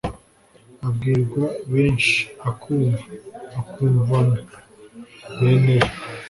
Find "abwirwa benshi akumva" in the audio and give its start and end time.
0.85-3.05